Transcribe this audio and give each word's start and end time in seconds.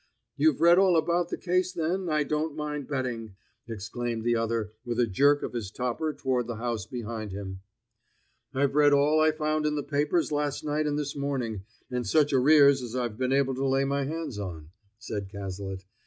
"You've 0.35 0.61
read 0.61 0.79
all 0.79 0.97
about 0.97 1.29
the 1.29 1.37
case 1.37 1.71
then, 1.73 2.09
I 2.09 2.23
don't 2.23 2.55
mind 2.55 2.87
betting!" 2.87 3.35
exclaimed 3.67 4.23
the 4.23 4.35
other 4.35 4.71
with 4.83 4.99
a 4.99 5.05
jerk 5.05 5.43
of 5.43 5.53
his 5.53 5.69
topper 5.69 6.11
toward 6.11 6.47
the 6.47 6.55
house 6.55 6.87
behind 6.87 7.31
him. 7.33 7.59
"I've 8.51 8.73
read 8.73 8.93
all 8.93 9.19
I 9.19 9.31
found 9.31 9.67
in 9.67 9.75
the 9.75 9.83
papers 9.83 10.31
last 10.31 10.63
night 10.63 10.87
and 10.87 10.97
this 10.97 11.15
morning, 11.15 11.65
and 11.91 12.07
such 12.07 12.33
arrears 12.33 12.81
as 12.81 12.95
I've 12.95 13.19
been 13.19 13.31
able 13.31 13.53
to 13.53 13.67
lay 13.67 13.85
my 13.85 14.05
hands 14.05 14.39
on," 14.39 14.71
said 14.97 15.29
Cazalet. 15.29 15.85